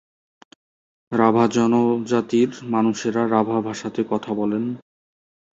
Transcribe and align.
রাভা 1.11 1.45
জনজাতির 1.47 2.49
মানুষেরা 2.65 3.23
রাভা 3.27 3.57
ভাষাতে 3.61 4.01
কথা 4.09 4.31
বলেন। 4.33 4.63